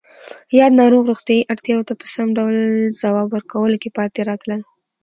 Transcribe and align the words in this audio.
یاد 0.59 0.73
ناروغ 0.79 1.03
روغتیایی 1.09 1.47
اړتیاوو 1.53 1.87
ته 1.89 1.93
په 1.99 2.05
سم 2.13 2.27
ډول 2.37 2.55
ځواب 3.01 3.27
ورکولو 3.31 3.75
کې 3.81 3.95
پاتې 3.97 4.19
راتلل 4.29 4.61